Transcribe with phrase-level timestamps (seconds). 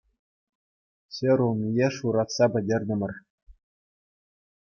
[1.17, 3.13] Ҫӗр улмие шуратса пӗтертӗмӗр.